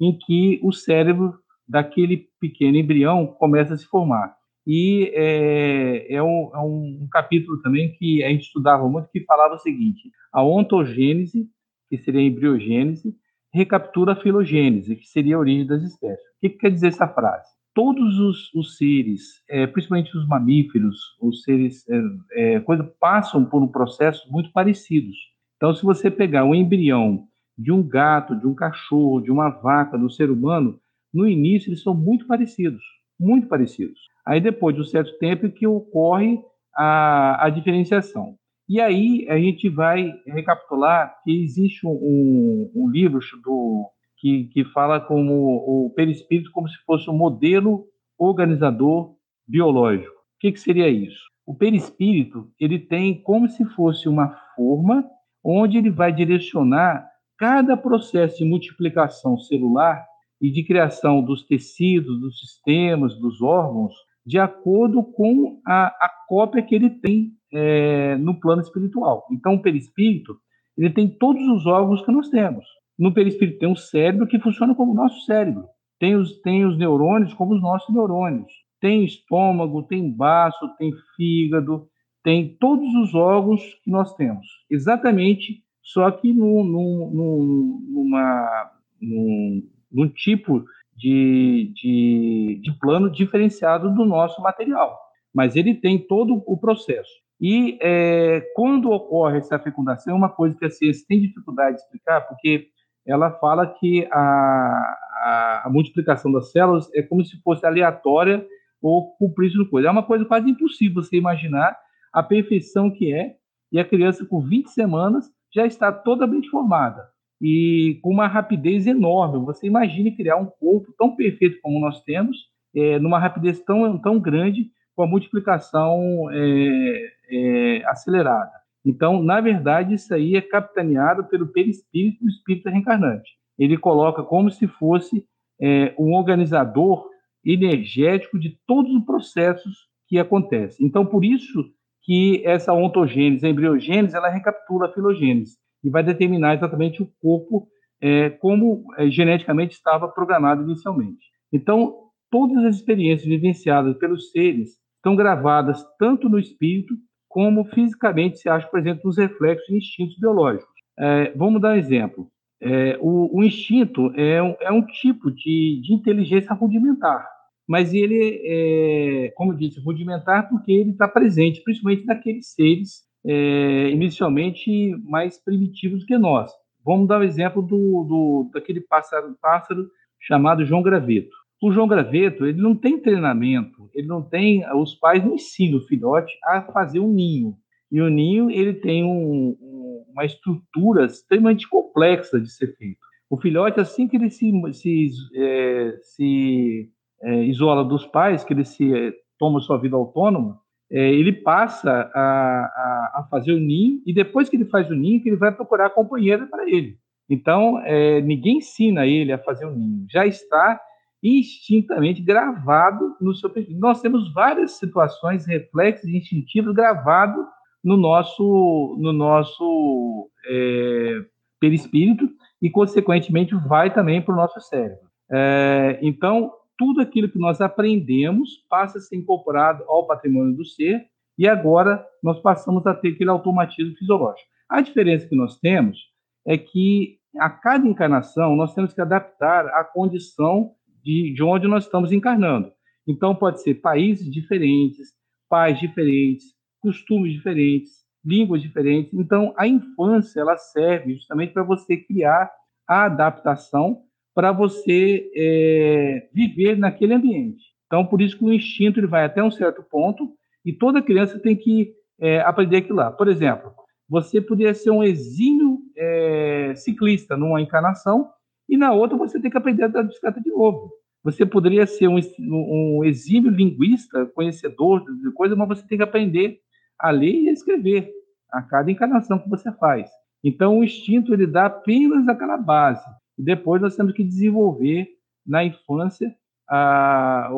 [0.00, 1.34] em que o cérebro
[1.68, 4.34] daquele pequeno embrião começa a se formar.
[4.66, 9.54] E é, é, um, é, um, capítulo também que a gente estudava muito, que falava
[9.54, 11.48] o seguinte: a ontogênese,
[11.88, 13.14] que seria a embriogênese,
[13.54, 16.18] recaptura a filogênese, que seria a origem das espécies.
[16.18, 17.46] O que, que quer dizer essa frase?
[17.72, 21.84] Todos os, os seres, é, principalmente os mamíferos, os seres,
[22.32, 25.16] é, é coisa, passam por um processo muito parecidos.
[25.56, 29.96] Então, se você pegar um embrião de um gato, de um cachorro, de uma vaca,
[29.96, 30.78] do ser humano,
[31.12, 32.82] no início eles são muito parecidos,
[33.18, 34.00] muito parecidos.
[34.24, 36.40] Aí depois de um certo tempo que ocorre
[36.74, 38.36] a, a diferenciação.
[38.68, 45.00] E aí a gente vai recapitular que existe um, um livro do, que, que fala
[45.00, 47.86] como o perispírito como se fosse um modelo
[48.18, 49.14] organizador
[49.46, 50.12] biológico.
[50.12, 51.20] O que, que seria isso?
[51.46, 55.08] O perispírito ele tem como se fosse uma forma
[55.44, 60.04] onde ele vai direcionar cada processo de multiplicação celular
[60.40, 63.94] e de criação dos tecidos, dos sistemas, dos órgãos,
[64.24, 69.24] de acordo com a, a cópia que ele tem é, no plano espiritual.
[69.30, 70.36] Então, o perispírito
[70.76, 72.64] ele tem todos os órgãos que nós temos.
[72.98, 75.64] No perispírito tem um cérebro que funciona como o nosso cérebro.
[75.98, 78.52] Tem os, tem os neurônios como os nossos neurônios.
[78.80, 81.88] Tem estômago, tem baço, tem fígado,
[82.22, 84.46] tem todos os órgãos que nós temos.
[84.70, 88.70] Exatamente, só que num, num, numa,
[89.00, 89.62] num,
[89.96, 90.62] num tipo
[90.94, 94.98] de, de, de plano diferenciado do nosso material.
[95.34, 97.10] Mas ele tem todo o processo.
[97.40, 101.82] E é, quando ocorre essa fecundação, é uma coisa que a ciência tem dificuldade de
[101.82, 102.68] explicar, porque
[103.06, 108.46] ela fala que a, a, a multiplicação das células é como se fosse aleatória
[108.82, 109.88] ou cumprisse no coisa.
[109.88, 111.76] É uma coisa quase impossível você imaginar
[112.12, 113.34] a perfeição que é,
[113.72, 117.06] e a criança com 20 semanas já está totalmente formada
[117.40, 119.44] e com uma rapidez enorme.
[119.44, 122.36] Você imagine criar um corpo tão perfeito como nós temos,
[122.74, 128.52] é, numa rapidez tão, tão grande, com a multiplicação é, é, acelerada.
[128.84, 133.32] Então, na verdade, isso aí é capitaneado pelo perispírito do espírito reencarnante.
[133.58, 135.26] Ele coloca como se fosse
[135.60, 137.08] é, um organizador
[137.44, 140.86] energético de todos os processos que acontecem.
[140.86, 141.64] Então, por isso
[142.02, 147.68] que essa ontogênese, a embriogênese, ela recapitula a filogênese e vai determinar exatamente o corpo
[148.02, 151.24] é, como é, geneticamente estava programado inicialmente.
[151.52, 151.94] Então,
[152.30, 156.94] todas as experiências vivenciadas pelos seres estão gravadas tanto no espírito
[157.28, 160.74] como fisicamente se acha presente nos reflexos e instintos biológicos.
[160.98, 162.28] É, vamos dar um exemplo.
[162.60, 167.28] É, o, o, instinto é um, é um tipo de, de, inteligência rudimentar,
[167.68, 173.90] mas ele é, como eu disse, rudimentar porque ele está presente, principalmente naqueles seres é,
[173.90, 176.52] inicialmente mais primitivos que nós.
[176.84, 181.34] Vamos dar o um exemplo do, do, daquele pássaro, pássaro chamado João Graveto.
[181.60, 185.86] O João Graveto ele não tem treinamento, ele não tem, os pais não ensinam o
[185.86, 187.56] filhote a fazer um ninho.
[187.90, 192.98] E o ninho ele tem um, um, uma estrutura extremamente complexa de ser feito.
[193.28, 196.90] O filhote, assim que ele se, se, é, se
[197.22, 201.90] é, isola dos pais, que ele se é, toma sua vida autônoma, é, ele passa
[202.14, 205.36] a, a, a, fazer o ninho e depois que ele faz o ninho, que ele
[205.36, 206.96] vai procurar a companheira para ele.
[207.28, 210.80] Então, é, ninguém ensina ele a fazer o ninho, já está
[211.22, 213.76] instintamente gravado no seu perfil.
[213.78, 217.44] Nós temos várias situações, reflexos instintivos gravados
[217.82, 221.20] no nosso, no nosso é,
[221.60, 222.28] perispírito
[222.62, 225.06] e, consequentemente, vai também para o nosso cérebro.
[225.32, 231.06] É, então, tudo aquilo que nós aprendemos passa a ser incorporado ao patrimônio do ser
[231.38, 234.48] e agora nós passamos a ter aquele automatismo fisiológico.
[234.68, 235.98] A diferença que nós temos
[236.46, 241.84] é que a cada encarnação nós temos que adaptar à condição de, de onde nós
[241.84, 242.72] estamos encarnando.
[243.06, 245.12] Então, pode ser países diferentes,
[245.48, 246.46] pais diferentes,
[246.80, 247.92] costumes diferentes,
[248.24, 249.14] línguas diferentes.
[249.14, 252.50] Então, a infância ela serve justamente para você criar
[252.88, 254.02] a adaptação
[254.36, 257.64] para você é, viver naquele ambiente.
[257.86, 260.30] Então, por isso que o instinto ele vai até um certo ponto
[260.62, 263.10] e toda criança tem que é, aprender aquilo lá.
[263.10, 263.72] Por exemplo,
[264.06, 268.28] você poderia ser um exímio é, ciclista numa encarnação
[268.68, 270.92] e na outra você tem que aprender a dar bicicleta de novo.
[271.24, 276.58] Você poderia ser um, um exímio linguista, conhecedor de coisas, mas você tem que aprender
[276.98, 278.12] a ler e a escrever
[278.52, 280.10] a cada encarnação que você faz.
[280.44, 283.02] Então, o instinto ele dá apenas aquela base.
[283.38, 285.08] Depois nós temos que desenvolver
[285.46, 286.34] na infância
[286.68, 287.52] a, a,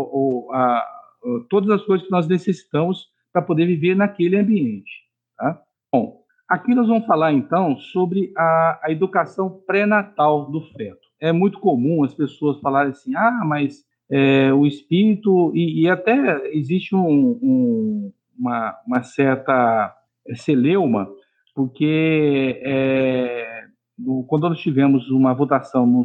[0.52, 0.86] a,
[1.48, 4.90] todas as coisas que nós necessitamos para poder viver naquele ambiente.
[5.36, 5.60] Tá?
[5.92, 11.08] Bom, aqui nós vamos falar então sobre a, a educação pré-natal do feto.
[11.20, 16.48] É muito comum as pessoas falarem assim: ah, mas é, o espírito, e, e até
[16.56, 19.94] existe um, um, uma, uma certa
[20.34, 21.08] celeuma,
[21.54, 23.57] porque é,
[24.26, 26.02] quando nós tivemos uma votação no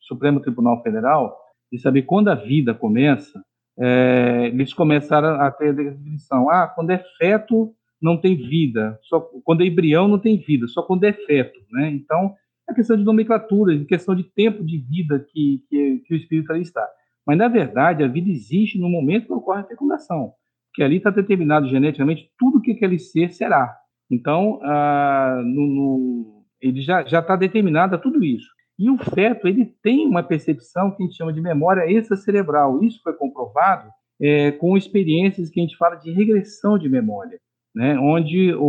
[0.00, 1.36] Supremo Tribunal Federal,
[1.70, 3.42] de saber quando a vida começa,
[3.78, 9.20] é, eles começaram a ter a definição, ah, quando é feto não tem vida, só
[9.44, 11.88] quando é embrião não tem vida, só quando é feto, né?
[11.90, 12.34] Então,
[12.68, 16.52] é questão de nomenclatura, de questão de tempo de vida que, que, que o espírito
[16.52, 16.86] ali está.
[17.24, 20.34] Mas, na verdade, a vida existe no momento que ocorre a fecundação
[20.74, 23.76] que ali está determinado geneticamente tudo que aquele ser será.
[24.10, 28.48] Então, ah, no, no, ele já está determinado a tudo isso.
[28.78, 32.82] E o feto ele tem uma percepção que a gente chama de memória extracerebral.
[32.82, 37.38] Isso foi comprovado é, com experiências que a gente fala de regressão de memória,
[37.74, 37.98] né?
[37.98, 38.60] onde o,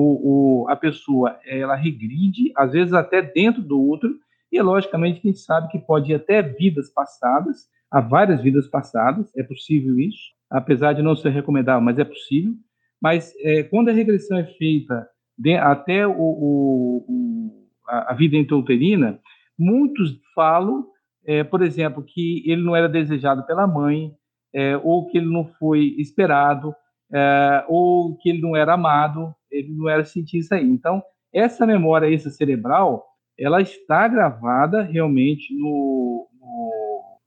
[0.64, 4.10] o, a pessoa ela regride, às vezes até dentro do outro,
[4.52, 9.32] e logicamente a gente sabe que pode ir até vidas passadas, há várias vidas passadas,
[9.36, 12.54] é possível isso, apesar de não ser recomendável, mas é possível.
[13.02, 19.20] Mas é, quando a regressão é feita de, até o, o, a, vida intrauterina,
[19.58, 20.86] muitos falam,
[21.26, 24.12] é, por exemplo, que ele não era desejado pela mãe,
[24.54, 26.74] é, ou que ele não foi esperado,
[27.14, 30.66] é, ou que ele não era amado, ele não era isso aí.
[30.66, 31.02] Então,
[31.34, 33.06] essa memória essa cerebral,
[33.38, 36.28] ela está gravada realmente no,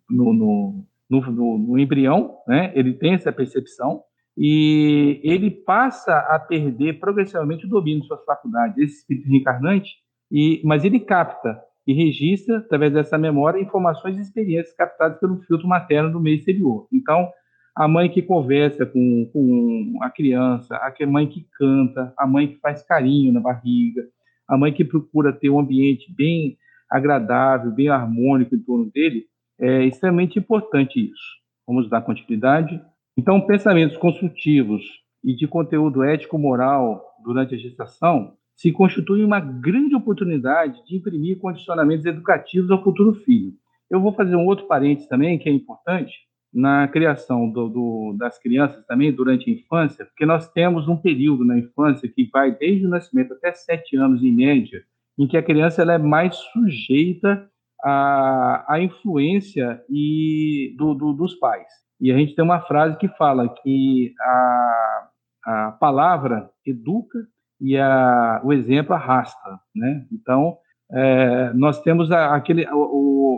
[0.08, 2.72] no, no no, no, no embrião, né?
[2.74, 4.02] ele tem essa percepção,
[4.36, 9.94] e ele passa a perder progressivamente o domínio de suas faculdades, esse espírito reencarnante,
[10.30, 15.68] e, mas ele capta e registra, através dessa memória, informações e experiências captadas pelo filtro
[15.68, 16.88] materno do meio exterior.
[16.92, 17.30] Então,
[17.76, 22.56] a mãe que conversa com, com a criança, a mãe que canta, a mãe que
[22.56, 24.02] faz carinho na barriga,
[24.48, 26.56] a mãe que procura ter um ambiente bem
[26.90, 29.26] agradável, bem harmônico em torno dele,
[29.60, 31.36] é extremamente importante isso.
[31.66, 32.80] Vamos dar continuidade.
[33.16, 34.82] Então, pensamentos construtivos
[35.22, 42.06] e de conteúdo ético-moral durante a gestação se constituem uma grande oportunidade de imprimir condicionamentos
[42.06, 43.52] educativos ao futuro filho.
[43.90, 48.38] Eu vou fazer um outro parênteses também, que é importante, na criação do, do, das
[48.38, 52.86] crianças também durante a infância, porque nós temos um período na infância que vai desde
[52.86, 54.82] o nascimento até sete anos em média,
[55.18, 57.48] em que a criança ela é mais sujeita
[57.84, 61.68] a, a influência e do, dos pais.
[62.00, 65.08] E a gente tem uma frase que fala que a,
[65.44, 67.18] a palavra educa
[67.60, 70.06] e a, o exemplo arrasta, né?
[70.12, 70.58] Então,
[70.90, 72.72] é, nós temos a, aquele, a,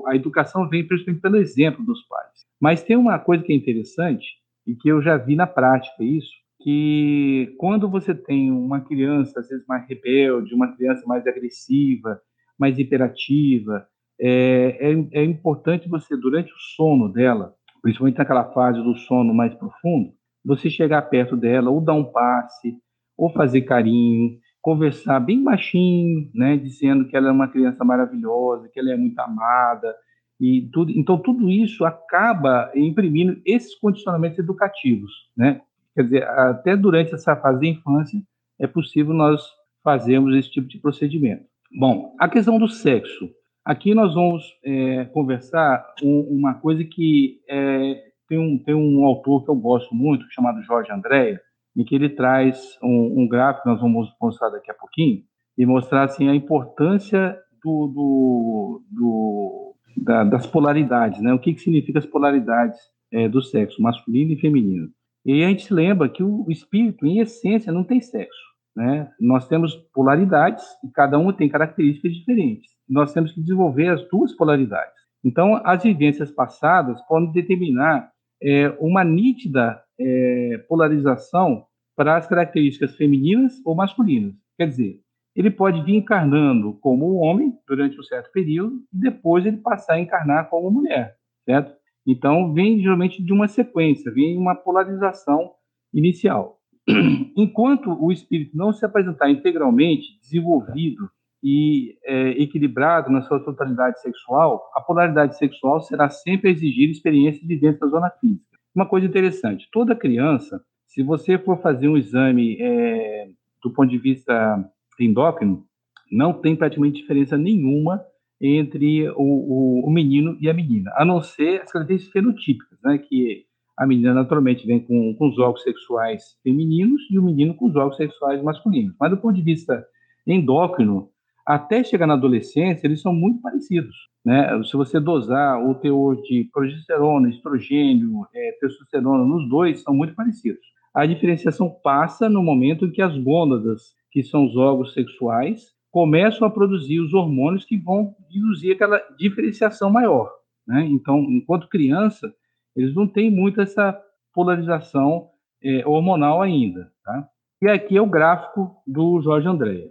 [0.06, 2.46] a educação vem principalmente pelo exemplo dos pais.
[2.60, 4.26] Mas tem uma coisa que é interessante
[4.66, 9.48] e que eu já vi na prática isso, que quando você tem uma criança às
[9.48, 12.20] vezes mais rebelde, uma criança mais agressiva,
[12.58, 13.86] mais hiperativa,
[14.20, 19.54] é, é, é importante você, durante o sono dela, principalmente naquela fase do sono mais
[19.54, 20.12] profundo,
[20.44, 22.76] você chegar perto dela, ou dar um passe,
[23.18, 28.78] ou fazer carinho, conversar bem baixinho, né, dizendo que ela é uma criança maravilhosa, que
[28.78, 29.94] ela é muito amada,
[30.40, 30.92] e tudo.
[30.92, 35.60] Então tudo isso acaba imprimindo esses condicionamentos educativos, né?
[35.94, 38.22] Quer dizer, até durante essa fase da infância
[38.58, 39.42] é possível nós
[39.82, 41.44] fazermos esse tipo de procedimento.
[41.72, 43.28] Bom, a questão do sexo.
[43.64, 49.44] Aqui nós vamos é, conversar um, uma coisa que é, tem, um, tem um autor
[49.44, 51.40] que eu gosto muito, chamado Jorge Andréa,
[51.78, 55.22] em que ele traz um, um gráfico, nós vamos mostrar daqui a pouquinho,
[55.56, 61.32] e mostrar assim, a importância do, do, do da, das polaridades, né?
[61.32, 62.78] O que, que significa as polaridades
[63.12, 64.88] é, do sexo, masculino e feminino.
[65.24, 68.48] E a gente lembra que o espírito, em essência, não tem sexo.
[68.74, 69.10] Né?
[69.20, 72.70] Nós temos polaridades e cada uma tem características diferentes.
[72.88, 74.94] Nós temos que desenvolver as duas polaridades.
[75.24, 78.10] Então, as vivências passadas podem determinar
[78.42, 81.66] é, uma nítida é, polarização
[81.98, 84.32] para as características femininas ou masculinas.
[84.56, 85.00] Quer dizer,
[85.34, 90.00] ele pode vir encarnando como homem durante um certo período e depois ele passar a
[90.00, 91.74] encarnar como mulher, certo?
[92.06, 95.50] Então, vem geralmente de uma sequência, vem uma polarização
[95.92, 96.60] inicial.
[97.36, 101.10] Enquanto o espírito não se apresentar integralmente desenvolvido
[101.42, 107.56] e é, equilibrado na sua totalidade sexual, a polaridade sexual será sempre exigir experiências de
[107.56, 108.56] dentro da zona física.
[108.72, 110.62] Uma coisa interessante: toda criança,
[110.98, 113.28] se você for fazer um exame é,
[113.62, 115.64] do ponto de vista endócrino,
[116.10, 118.04] não tem praticamente diferença nenhuma
[118.40, 122.98] entre o, o, o menino e a menina, a não ser as características fenotípicas, né,
[122.98, 123.44] que
[123.78, 127.76] a menina naturalmente vem com, com os órgãos sexuais femininos e o menino com os
[127.76, 128.96] órgãos sexuais masculinos.
[128.98, 129.86] Mas do ponto de vista
[130.26, 131.10] endócrino,
[131.46, 133.94] até chegar na adolescência, eles são muito parecidos.
[134.24, 134.50] Né?
[134.64, 140.76] Se você dosar o teor de progesterona, estrogênio, é, testosterona nos dois, são muito parecidos.
[140.94, 146.46] A diferenciação passa no momento em que as gônadas, que são os órgãos sexuais, começam
[146.46, 150.30] a produzir os hormônios que vão induzir aquela diferenciação maior.
[150.66, 150.86] Né?
[150.90, 152.32] Então, enquanto criança,
[152.76, 153.98] eles não têm muito essa
[154.34, 155.30] polarização
[155.62, 156.92] é, hormonal ainda.
[157.04, 157.28] Tá?
[157.62, 159.90] E aqui é o gráfico do Jorge Andréa.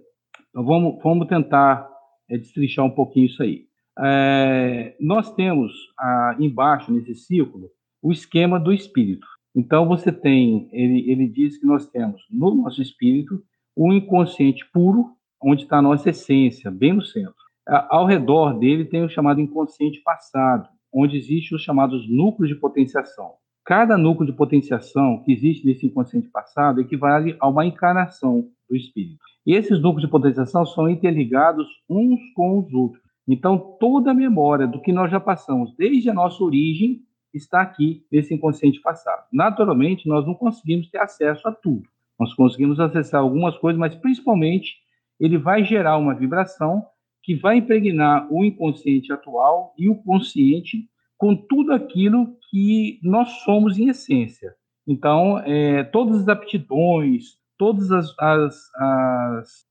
[0.49, 1.89] Então, vamos, vamos tentar
[2.29, 3.65] é, destrinchar um pouquinho isso aí.
[3.99, 7.69] É, nós temos ah, embaixo, nesse círculo,
[8.01, 9.27] o esquema do espírito.
[9.57, 13.41] Então, você tem, ele, ele diz que nós temos no nosso espírito
[13.75, 15.07] o inconsciente puro,
[15.41, 17.33] onde está a nossa essência, bem no centro.
[17.65, 23.31] Ao redor dele tem o chamado inconsciente passado, onde existem os chamados núcleos de potenciação.
[23.65, 29.17] Cada núcleo de potenciação que existe nesse inconsciente passado equivale a uma encarnação do espírito.
[29.43, 33.01] E esses núcleos de potenciação são interligados uns com os outros.
[33.27, 37.01] Então, toda a memória do que nós já passamos desde a nossa origem
[37.33, 39.25] está aqui nesse inconsciente passado.
[39.31, 41.83] Naturalmente, nós não conseguimos ter acesso a tudo.
[42.19, 44.75] Nós conseguimos acessar algumas coisas, mas principalmente
[45.19, 46.85] ele vai gerar uma vibração
[47.23, 50.87] que vai impregnar o inconsciente atual e o consciente
[51.17, 54.55] com tudo aquilo que nós somos em essência.
[54.87, 59.67] Então, é, todas as aptidões, todas as, as, as,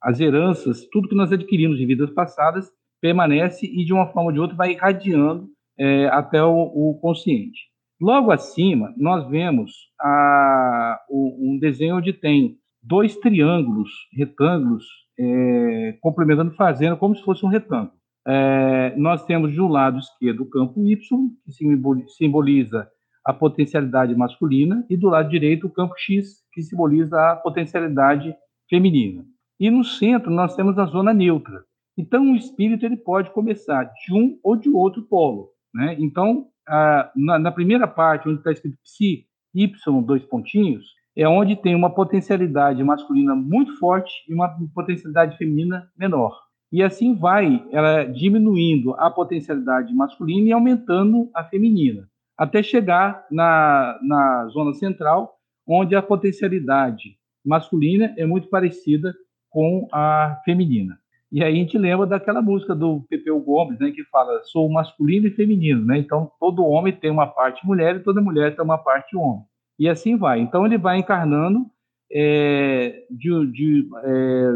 [0.00, 4.32] as heranças, tudo que nós adquirimos em vidas passadas, permanece e, de uma forma ou
[4.32, 7.60] de outra, vai irradiando é, até o, o, consciente.
[8.00, 14.84] Logo acima, nós vemos a, o, um desenho onde tem dois triângulos, retângulos,
[15.18, 17.92] é, complementando, fazendo como se fosse um retângulo.
[18.26, 20.96] É, nós temos de um lado esquerdo o campo Y,
[21.44, 22.88] que simboliza
[23.24, 28.34] a potencialidade masculina, e do lado direito o campo X, que simboliza a potencialidade
[28.68, 29.24] feminina.
[29.60, 31.64] E no centro nós temos a zona neutra.
[31.96, 35.50] Então o espírito ele pode começar de um ou de outro polo.
[35.74, 35.96] Né?
[35.98, 41.56] Então, a, na, na, primeira parte, onde está escrito psi, Y, dois pontinhos, é onde
[41.56, 46.38] tem uma potencialidade masculina muito forte e uma potencialidade feminina menor.
[46.72, 53.98] E assim vai ela diminuindo a potencialidade masculina e aumentando a feminina, até chegar na,
[54.02, 59.14] na zona central, onde a potencialidade masculina é muito parecida
[59.50, 60.98] com a feminina.
[61.32, 65.26] E aí a gente lembra daquela música do Pepeu Gomes, né, que fala sou masculino
[65.26, 65.96] e feminino, né?
[65.96, 69.42] Então todo homem tem uma parte mulher e toda mulher tem uma parte homem
[69.78, 70.40] e assim vai.
[70.40, 71.66] Então ele vai encarnando
[72.12, 74.52] é, de, de é,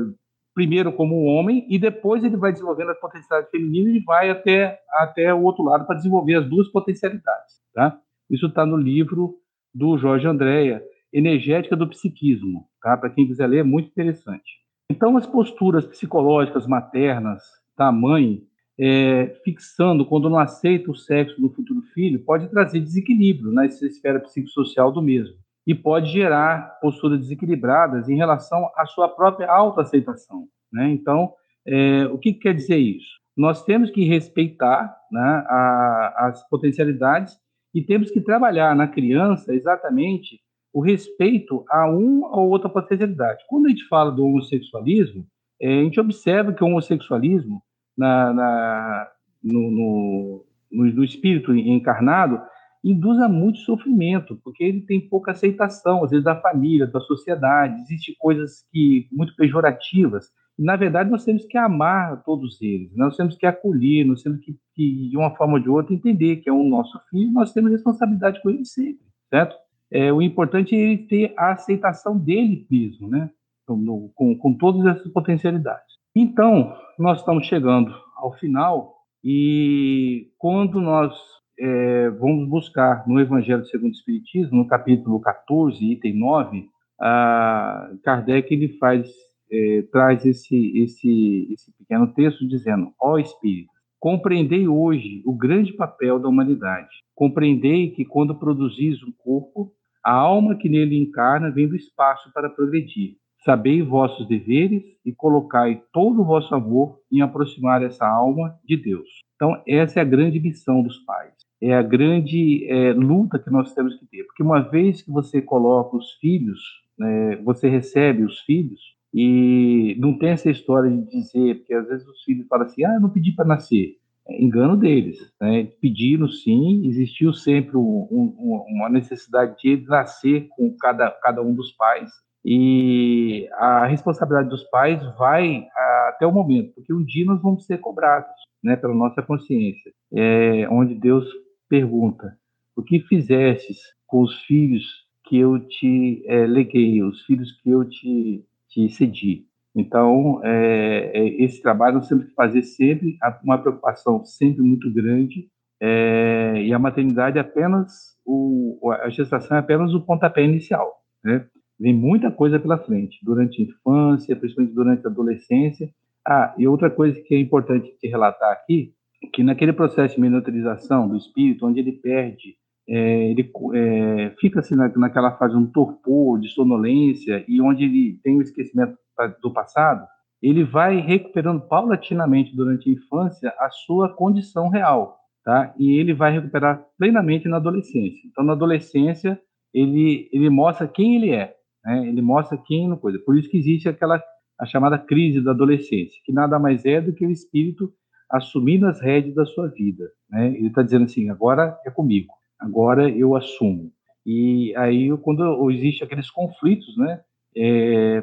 [0.54, 5.32] primeiro como homem e depois ele vai desenvolvendo a potencialidade feminina e vai até até
[5.32, 7.98] o outro lado para desenvolver as duas potencialidades, tá?
[8.30, 9.36] Isso está no livro
[9.74, 12.96] do Jorge Andréa, Energética do Psiquismo, tá?
[12.96, 14.65] Para quem quiser ler, é muito interessante.
[14.90, 17.42] Então as posturas psicológicas maternas
[17.76, 18.42] da mãe
[18.78, 24.20] é, fixando quando não aceita o sexo do futuro filho, pode trazer desequilíbrio na esfera
[24.20, 30.46] psicossocial do mesmo e pode gerar posturas desequilibradas em relação à sua própria autoaceitação.
[30.72, 30.90] Né?
[30.90, 31.32] Então,
[31.66, 33.16] é, o que, que, quer dizer isso?
[33.37, 37.37] Nós temos que respeitar né, a, as potencialidades
[37.74, 40.40] e temos que trabalhar na criança exatamente
[40.77, 43.42] o respeito a uma ou outra potencialidade.
[43.48, 45.27] Quando a gente fala do homossexualismo,
[45.58, 47.62] é, a gente observa que o homossexualismo
[47.96, 49.08] na, na
[49.42, 52.42] no, no, no, no, espírito encarnado
[52.85, 57.81] induz a muito sofrimento, porque ele tem pouca aceitação, às vezes, da família, da sociedade,
[57.81, 63.35] existem coisas que muito pejorativas Na verdade, nós temos que amar todos eles, nós temos
[63.35, 66.52] que acolher, nós temos que, que de uma forma ou de outra, entender que é
[66.52, 69.56] o nosso filho, nós temos responsabilidade com ele sempre, certo?
[69.90, 73.30] É, o importante é ele ter a aceitação dele mesmo, né?
[73.62, 75.96] Então, no, com, com todas essas potencialidades.
[76.14, 81.14] Então, nós estamos chegando ao final e quando nós
[81.58, 86.68] é, vamos buscar no Evangelho segundo o Espiritismo, no capítulo 14, item 9,
[87.00, 89.10] a Kardec ele faz,
[89.50, 93.72] é, traz esse, esse, esse pequeno texto dizendo: Ó Espírito,
[94.07, 97.02] compreendei hoje o grande papel da humanidade.
[97.13, 102.48] Compreendei que quando produzis um corpo, a alma que nele encarna vem do espaço para
[102.48, 103.17] progredir.
[103.44, 109.09] Sabei vossos deveres e colocai todo o vosso amor em aproximar essa alma de Deus.
[109.35, 111.35] Então, essa é a grande missão dos pais.
[111.61, 114.23] É a grande é, luta que nós temos que ter.
[114.23, 116.61] Porque uma vez que você coloca os filhos,
[116.96, 118.81] né, você recebe os filhos,
[119.13, 122.94] e não tem essa história de dizer, porque às vezes os filhos falam assim: ah,
[122.94, 123.96] eu não pedi para nascer
[124.29, 125.19] engano deles.
[125.40, 125.69] Né?
[125.81, 131.73] Pediram sim, existiu sempre um, um, uma necessidade de nascer com cada, cada um dos
[131.73, 132.11] pais,
[132.44, 135.67] e a responsabilidade dos pais vai
[136.09, 138.31] até o momento, porque um dia nós vamos ser cobrados
[138.63, 141.27] né, pela nossa consciência, é, onde Deus
[141.69, 142.37] pergunta:
[142.77, 144.85] o que fizestes com os filhos
[145.25, 148.44] que eu te é, leguei, os filhos que eu te,
[148.77, 149.46] te cedi?
[149.74, 155.48] Então, é, é, esse trabalho que fazer sempre, uma preocupação sempre muito grande,
[155.81, 160.90] é, e a maternidade é apenas, o, a gestação é apenas o pontapé inicial,
[161.22, 161.46] né?
[161.79, 165.90] Vem muita coisa pela frente, durante a infância, principalmente durante a adolescência.
[166.27, 168.94] Ah, e outra coisa que é importante te relatar aqui,
[169.35, 172.56] que naquele processo de miniaturização do espírito, onde ele perde,
[172.88, 177.84] é, ele é, fica assim na, naquela fase de um torpor, de sonolência, e onde
[177.84, 178.96] ele tem o esquecimento
[179.42, 180.06] do passado,
[180.42, 185.74] ele vai recuperando paulatinamente durante a infância a sua condição real, tá?
[185.78, 188.20] E ele vai recuperar plenamente na adolescência.
[188.26, 189.40] Então, na adolescência,
[189.72, 192.06] ele ele mostra quem ele é, né?
[192.06, 193.18] Ele mostra quem não coisa.
[193.18, 194.22] Por isso que existe aquela
[194.58, 197.92] a chamada crise da adolescência, que nada mais é do que o espírito
[198.30, 200.48] assumindo as rédeas da sua vida, né?
[200.48, 203.92] Ele está dizendo assim: agora é comigo, agora eu assumo.
[204.25, 207.21] E aí, quando existe aqueles conflitos, né?
[207.57, 208.23] é,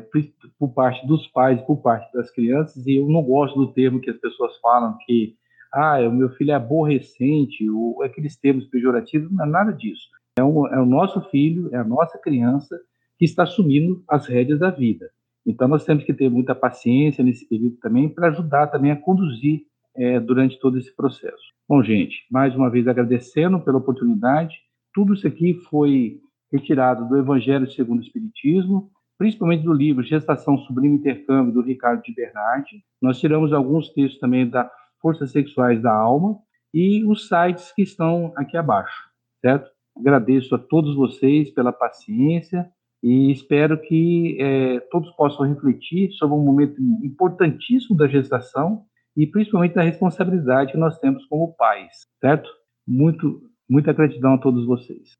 [0.59, 4.11] por parte dos pais, por parte das crianças, e eu não gosto do termo que
[4.11, 5.35] as pessoas falam que
[5.73, 10.07] ah, o meu filho é aborrecente, ou aqueles termos pejorativos, não é nada disso.
[10.37, 12.79] É, um, é o nosso filho, é a nossa criança
[13.17, 15.09] que está assumindo as rédeas da vida.
[15.45, 19.63] Então nós temos que ter muita paciência nesse período também para ajudar também a conduzir
[19.95, 21.52] é, durante todo esse processo.
[21.67, 24.53] Bom, gente, mais uma vez agradecendo pela oportunidade.
[24.93, 26.19] Tudo isso aqui foi
[26.51, 32.13] retirado do Evangelho segundo o Espiritismo, principalmente do livro Gestação Sublime Intercâmbio, do Ricardo de
[32.13, 32.83] Bernardi.
[33.01, 34.69] Nós tiramos alguns textos também da
[35.01, 36.37] Forças Sexuais da Alma
[36.73, 39.01] e os sites que estão aqui abaixo,
[39.39, 39.71] certo?
[39.97, 42.69] Agradeço a todos vocês pela paciência
[43.01, 48.83] e espero que é, todos possam refletir sobre um momento importantíssimo da gestação
[49.15, 52.49] e principalmente da responsabilidade que nós temos como pais, certo?
[52.87, 55.11] Muito, muita gratidão a todos vocês.